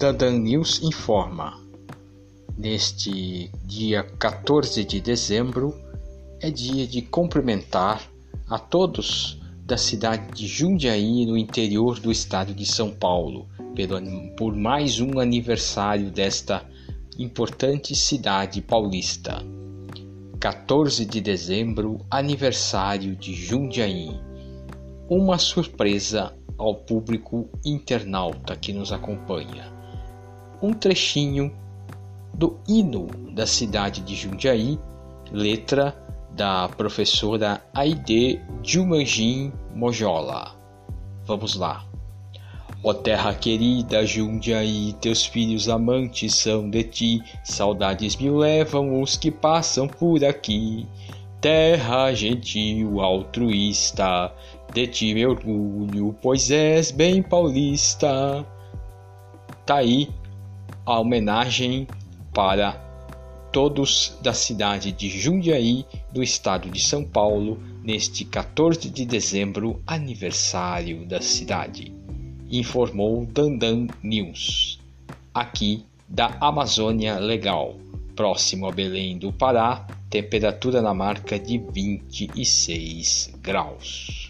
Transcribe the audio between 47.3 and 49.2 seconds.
saudades me levam os